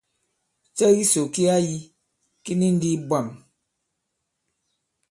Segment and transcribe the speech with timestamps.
[0.77, 1.77] Cɛ kisò ki a yī
[2.43, 3.27] ki ni ndī bwâm.